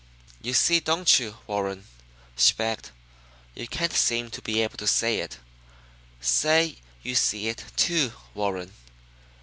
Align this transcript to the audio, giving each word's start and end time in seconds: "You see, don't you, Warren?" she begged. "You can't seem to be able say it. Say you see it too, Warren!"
"You 0.41 0.55
see, 0.55 0.79
don't 0.79 1.19
you, 1.19 1.37
Warren?" 1.45 1.85
she 2.35 2.55
begged. 2.55 2.89
"You 3.53 3.67
can't 3.67 3.93
seem 3.93 4.31
to 4.31 4.41
be 4.41 4.63
able 4.63 4.87
say 4.87 5.19
it. 5.19 5.37
Say 6.19 6.79
you 7.03 7.13
see 7.13 7.49
it 7.49 7.65
too, 7.75 8.11
Warren!" 8.33 8.73